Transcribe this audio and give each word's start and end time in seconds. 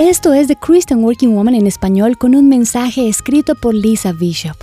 Esto 0.00 0.32
es 0.32 0.48
The 0.48 0.56
Christian 0.56 1.04
Working 1.04 1.34
Woman 1.34 1.54
en 1.54 1.66
español 1.66 2.16
con 2.16 2.34
un 2.34 2.48
mensaje 2.48 3.06
escrito 3.06 3.54
por 3.54 3.74
Lisa 3.74 4.12
Bishop. 4.14 4.56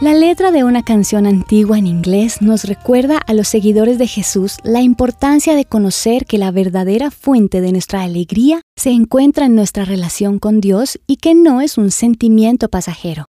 La 0.00 0.14
letra 0.14 0.52
de 0.52 0.62
una 0.62 0.84
canción 0.84 1.26
antigua 1.26 1.78
en 1.78 1.88
inglés 1.88 2.40
nos 2.40 2.62
recuerda 2.62 3.18
a 3.18 3.34
los 3.34 3.48
seguidores 3.48 3.98
de 3.98 4.06
Jesús 4.06 4.58
la 4.62 4.80
importancia 4.80 5.56
de 5.56 5.64
conocer 5.64 6.26
que 6.26 6.38
la 6.38 6.52
verdadera 6.52 7.10
fuente 7.10 7.60
de 7.60 7.72
nuestra 7.72 8.04
alegría 8.04 8.60
se 8.76 8.90
encuentra 8.90 9.46
en 9.46 9.56
nuestra 9.56 9.84
relación 9.84 10.38
con 10.38 10.60
Dios 10.60 11.00
y 11.08 11.16
que 11.16 11.34
no 11.34 11.60
es 11.60 11.76
un 11.76 11.90
sentimiento 11.90 12.68
pasajero. 12.68 13.24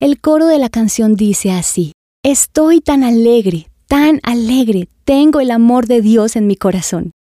El 0.00 0.20
coro 0.20 0.48
de 0.48 0.58
la 0.58 0.68
canción 0.68 1.14
dice 1.14 1.52
así, 1.52 1.92
Estoy 2.24 2.80
tan 2.80 3.04
alegre, 3.04 3.68
tan 3.86 4.18
alegre, 4.24 4.88
tengo 5.04 5.38
el 5.38 5.52
amor 5.52 5.86
de 5.86 6.02
Dios 6.02 6.34
en 6.34 6.48
mi 6.48 6.56
corazón. 6.56 7.12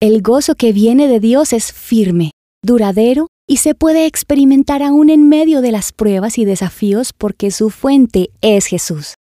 El 0.00 0.22
gozo 0.22 0.54
que 0.54 0.72
viene 0.72 1.08
de 1.08 1.18
Dios 1.18 1.52
es 1.52 1.72
firme, 1.72 2.30
duradero 2.66 3.28
y 3.48 3.58
se 3.58 3.74
puede 3.74 4.04
experimentar 4.04 4.82
aún 4.82 5.08
en 5.08 5.28
medio 5.28 5.62
de 5.62 5.72
las 5.72 5.92
pruebas 5.92 6.36
y 6.36 6.44
desafíos 6.44 7.14
porque 7.16 7.50
su 7.50 7.70
fuente 7.70 8.30
es 8.42 8.66
Jesús. 8.66 9.14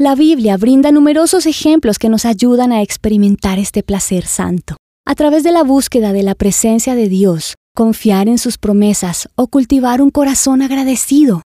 La 0.00 0.14
Biblia 0.14 0.56
brinda 0.56 0.90
numerosos 0.90 1.46
ejemplos 1.46 1.98
que 1.98 2.08
nos 2.08 2.24
ayudan 2.24 2.72
a 2.72 2.82
experimentar 2.82 3.58
este 3.58 3.82
placer 3.82 4.26
santo. 4.26 4.76
A 5.06 5.14
través 5.14 5.42
de 5.42 5.52
la 5.52 5.62
búsqueda 5.62 6.12
de 6.12 6.22
la 6.22 6.34
presencia 6.34 6.94
de 6.94 7.08
Dios, 7.08 7.54
confiar 7.74 8.28
en 8.28 8.38
sus 8.38 8.58
promesas 8.58 9.28
o 9.34 9.48
cultivar 9.48 10.02
un 10.02 10.10
corazón 10.10 10.62
agradecido. 10.62 11.42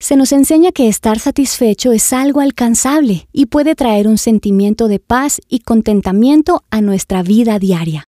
Se 0.00 0.16
nos 0.16 0.32
enseña 0.32 0.72
que 0.72 0.88
estar 0.88 1.18
satisfecho 1.18 1.92
es 1.92 2.12
algo 2.12 2.40
alcanzable 2.40 3.28
y 3.32 3.46
puede 3.46 3.74
traer 3.74 4.08
un 4.08 4.16
sentimiento 4.16 4.88
de 4.88 4.98
paz 4.98 5.40
y 5.48 5.60
contentamiento 5.60 6.64
a 6.70 6.80
nuestra 6.80 7.22
vida 7.22 7.58
diaria. 7.58 8.09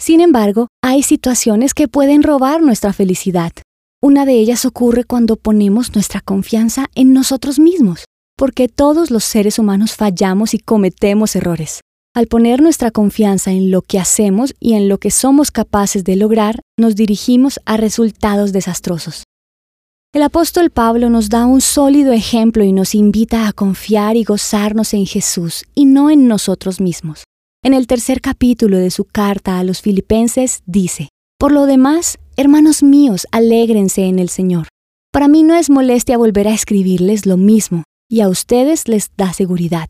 Sin 0.00 0.20
embargo, 0.20 0.68
hay 0.82 1.02
situaciones 1.02 1.74
que 1.74 1.88
pueden 1.88 2.22
robar 2.22 2.62
nuestra 2.62 2.92
felicidad. 2.92 3.52
Una 4.00 4.24
de 4.24 4.34
ellas 4.34 4.64
ocurre 4.64 5.04
cuando 5.04 5.36
ponemos 5.36 5.94
nuestra 5.94 6.20
confianza 6.20 6.86
en 6.94 7.12
nosotros 7.12 7.58
mismos, 7.58 8.04
porque 8.36 8.68
todos 8.68 9.10
los 9.10 9.24
seres 9.24 9.58
humanos 9.58 9.96
fallamos 9.96 10.54
y 10.54 10.60
cometemos 10.60 11.34
errores. 11.34 11.80
Al 12.14 12.28
poner 12.28 12.62
nuestra 12.62 12.90
confianza 12.90 13.50
en 13.50 13.70
lo 13.70 13.82
que 13.82 13.98
hacemos 13.98 14.54
y 14.60 14.74
en 14.74 14.88
lo 14.88 14.98
que 14.98 15.10
somos 15.10 15.50
capaces 15.50 16.04
de 16.04 16.16
lograr, 16.16 16.60
nos 16.78 16.94
dirigimos 16.94 17.60
a 17.66 17.76
resultados 17.76 18.52
desastrosos. 18.52 19.24
El 20.14 20.22
apóstol 20.22 20.70
Pablo 20.70 21.10
nos 21.10 21.28
da 21.28 21.44
un 21.44 21.60
sólido 21.60 22.12
ejemplo 22.12 22.64
y 22.64 22.72
nos 22.72 22.94
invita 22.94 23.46
a 23.46 23.52
confiar 23.52 24.16
y 24.16 24.24
gozarnos 24.24 24.94
en 24.94 25.06
Jesús 25.06 25.64
y 25.74 25.84
no 25.84 26.10
en 26.10 26.28
nosotros 26.28 26.80
mismos. 26.80 27.24
En 27.64 27.74
el 27.74 27.88
tercer 27.88 28.20
capítulo 28.20 28.78
de 28.78 28.90
su 28.90 29.04
carta 29.04 29.58
a 29.58 29.64
los 29.64 29.82
filipenses 29.82 30.62
dice, 30.64 31.08
Por 31.40 31.50
lo 31.50 31.66
demás, 31.66 32.18
hermanos 32.36 32.84
míos, 32.84 33.26
alégrense 33.32 34.04
en 34.04 34.20
el 34.20 34.28
Señor. 34.28 34.68
Para 35.12 35.26
mí 35.26 35.42
no 35.42 35.56
es 35.56 35.68
molestia 35.68 36.18
volver 36.18 36.46
a 36.46 36.54
escribirles 36.54 37.26
lo 37.26 37.36
mismo, 37.36 37.82
y 38.08 38.20
a 38.20 38.28
ustedes 38.28 38.86
les 38.86 39.10
da 39.16 39.32
seguridad. 39.32 39.88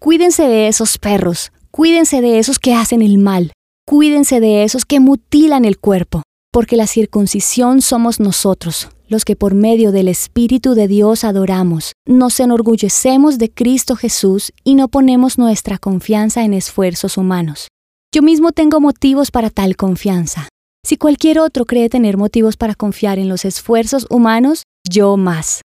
Cuídense 0.00 0.44
de 0.44 0.68
esos 0.68 0.96
perros, 0.96 1.52
cuídense 1.70 2.22
de 2.22 2.38
esos 2.38 2.58
que 2.58 2.72
hacen 2.72 3.02
el 3.02 3.18
mal, 3.18 3.52
cuídense 3.86 4.40
de 4.40 4.64
esos 4.64 4.86
que 4.86 4.98
mutilan 4.98 5.66
el 5.66 5.78
cuerpo, 5.78 6.22
porque 6.50 6.76
la 6.76 6.86
circuncisión 6.86 7.82
somos 7.82 8.20
nosotros, 8.20 8.88
los 9.12 9.24
que 9.24 9.36
por 9.36 9.54
medio 9.54 9.92
del 9.92 10.08
Espíritu 10.08 10.74
de 10.74 10.88
Dios 10.88 11.22
adoramos, 11.22 11.92
nos 12.04 12.40
enorgullecemos 12.40 13.38
de 13.38 13.50
Cristo 13.50 13.94
Jesús 13.94 14.52
y 14.64 14.74
no 14.74 14.88
ponemos 14.88 15.38
nuestra 15.38 15.78
confianza 15.78 16.42
en 16.42 16.54
esfuerzos 16.54 17.16
humanos. 17.16 17.68
Yo 18.12 18.22
mismo 18.22 18.50
tengo 18.50 18.80
motivos 18.80 19.30
para 19.30 19.50
tal 19.50 19.76
confianza. 19.76 20.48
Si 20.84 20.96
cualquier 20.96 21.38
otro 21.38 21.64
cree 21.64 21.88
tener 21.88 22.16
motivos 22.16 22.56
para 22.56 22.74
confiar 22.74 23.18
en 23.20 23.28
los 23.28 23.44
esfuerzos 23.44 24.06
humanos, 24.10 24.64
yo 24.90 25.16
más. 25.16 25.60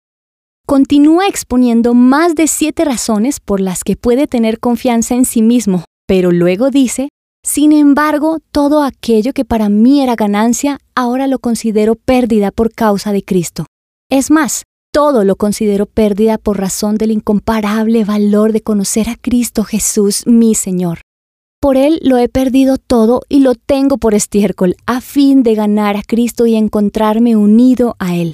Continúa 0.68 1.28
exponiendo 1.28 1.94
más 1.94 2.36
de 2.36 2.48
siete 2.48 2.86
razones 2.86 3.40
por 3.40 3.62
las 3.62 3.84
que 3.84 3.96
puede 3.96 4.28
tener 4.28 4.60
confianza 4.60 5.16
en 5.16 5.26
sí 5.26 5.42
mismo, 5.42 5.86
pero 6.06 6.32
luego 6.32 6.70
dice, 6.70 7.10
sin 7.48 7.72
embargo, 7.72 8.40
todo 8.52 8.84
aquello 8.84 9.32
que 9.32 9.46
para 9.46 9.70
mí 9.70 10.02
era 10.02 10.18
ganancia, 10.18 10.80
ahora 10.96 11.28
lo 11.28 11.40
considero 11.40 11.96
pérdida 11.96 12.52
por 12.52 12.74
causa 12.74 13.14
de 13.14 13.24
Cristo. 13.24 13.66
Es 14.12 14.30
más, 14.32 14.64
todo 14.92 15.24
lo 15.24 15.38
considero 15.38 15.86
pérdida 15.86 16.38
por 16.38 16.60
razón 16.60 16.98
del 16.98 17.12
incomparable 17.12 18.04
valor 18.04 18.52
de 18.52 18.60
conocer 18.60 19.08
a 19.08 19.16
Cristo 19.16 19.64
Jesús, 19.64 20.24
mi 20.28 20.56
Señor. 20.56 21.00
Por 21.62 21.78
Él 21.78 22.02
lo 22.04 22.18
he 22.18 22.28
perdido 22.28 22.78
todo 22.78 23.22
y 23.30 23.40
lo 23.40 23.56
tengo 23.56 23.98
por 23.98 24.14
estiércol, 24.14 24.76
a 24.86 25.00
fin 25.00 25.42
de 25.42 25.56
ganar 25.56 25.96
a 25.96 26.04
Cristo 26.04 26.48
y 26.48 26.56
encontrarme 26.56 27.38
unido 27.38 27.96
a 27.98 28.18
Él. 28.18 28.34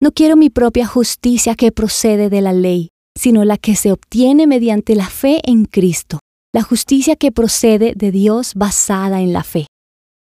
No 0.00 0.10
quiero 0.10 0.36
mi 0.36 0.48
propia 0.48 0.86
justicia 0.86 1.54
que 1.54 1.70
procede 1.70 2.30
de 2.30 2.40
la 2.40 2.54
ley, 2.54 2.88
sino 3.14 3.44
la 3.44 3.58
que 3.58 3.76
se 3.76 3.92
obtiene 3.92 4.46
mediante 4.46 4.94
la 4.94 5.06
fe 5.06 5.42
en 5.44 5.66
Cristo 5.66 6.20
la 6.54 6.62
justicia 6.62 7.16
que 7.16 7.32
procede 7.32 7.94
de 7.96 8.12
Dios 8.12 8.52
basada 8.54 9.20
en 9.20 9.32
la 9.32 9.42
fe. 9.42 9.66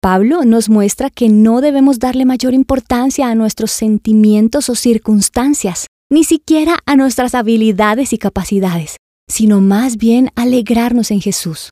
Pablo 0.02 0.46
nos 0.46 0.70
muestra 0.70 1.10
que 1.10 1.28
no 1.28 1.60
debemos 1.60 2.00
darle 2.00 2.24
mayor 2.24 2.54
importancia 2.54 3.28
a 3.28 3.36
nuestros 3.36 3.72
sentimientos 3.72 4.70
o 4.70 4.76
circunstancias, 4.76 5.88
ni 6.10 6.24
siquiera 6.24 6.78
a 6.86 6.96
nuestras 6.96 7.36
habilidades 7.36 8.14
y 8.14 8.18
capacidades, 8.18 8.96
sino 9.30 9.60
más 9.60 9.98
bien 9.98 10.30
alegrarnos 10.36 11.12
en 11.12 11.20
Jesús. 11.20 11.72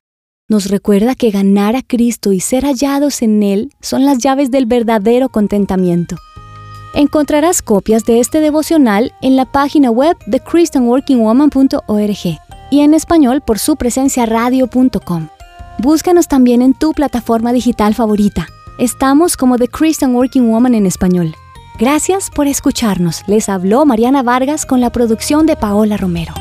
Nos 0.50 0.68
recuerda 0.68 1.14
que 1.14 1.30
ganar 1.30 1.74
a 1.74 1.82
Cristo 1.82 2.32
y 2.32 2.40
ser 2.40 2.64
hallados 2.64 3.22
en 3.22 3.42
Él 3.42 3.72
son 3.80 4.04
las 4.04 4.18
llaves 4.18 4.50
del 4.50 4.66
verdadero 4.66 5.30
contentamiento. 5.30 6.16
Encontrarás 6.94 7.62
copias 7.62 8.04
de 8.04 8.20
este 8.20 8.40
devocional 8.40 9.14
en 9.22 9.36
la 9.36 9.50
página 9.50 9.90
web 9.90 10.14
de 10.26 10.40
christianworkingwoman.org 10.40 12.51
y 12.72 12.80
en 12.80 12.94
español 12.94 13.42
por 13.42 13.58
su 13.58 13.76
presencia 13.76 14.24
radio.com. 14.24 15.28
Búscanos 15.76 16.26
también 16.26 16.62
en 16.62 16.72
tu 16.72 16.94
plataforma 16.94 17.52
digital 17.52 17.94
favorita. 17.94 18.48
Estamos 18.78 19.36
como 19.36 19.58
The 19.58 19.68
Christian 19.68 20.14
Working 20.14 20.50
Woman 20.50 20.74
en 20.74 20.86
español. 20.86 21.34
Gracias 21.78 22.30
por 22.30 22.46
escucharnos. 22.46 23.24
Les 23.26 23.50
habló 23.50 23.84
Mariana 23.84 24.22
Vargas 24.22 24.64
con 24.64 24.80
la 24.80 24.88
producción 24.88 25.44
de 25.44 25.54
Paola 25.54 25.98
Romero. 25.98 26.32